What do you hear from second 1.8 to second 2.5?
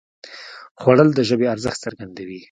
څرګندوي